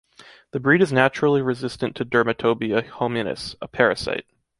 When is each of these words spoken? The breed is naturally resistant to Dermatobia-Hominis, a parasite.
The 0.49 0.59
breed 0.59 0.81
is 0.81 0.91
naturally 0.91 1.43
resistant 1.43 1.95
to 1.97 2.05
Dermatobia-Hominis, 2.05 3.55
a 3.61 3.67
parasite. 3.67 4.25